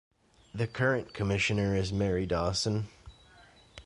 The 0.55 0.65
current 0.65 1.13
Commissioner 1.13 1.75
is 1.75 1.93
Mary 1.93 2.25
Dawson. 2.25 2.87